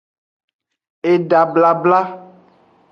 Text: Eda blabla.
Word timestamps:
Eda 1.11 1.41
blabla. 1.53 1.99